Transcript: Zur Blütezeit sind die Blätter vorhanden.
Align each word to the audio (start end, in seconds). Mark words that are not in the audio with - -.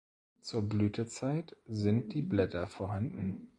Zur 0.41 0.63
Blütezeit 0.63 1.55
sind 1.67 2.13
die 2.15 2.23
Blätter 2.23 2.65
vorhanden. 2.65 3.49